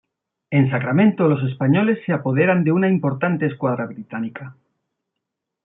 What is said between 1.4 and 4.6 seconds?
españoles se apoderan de una importante escuadra británica.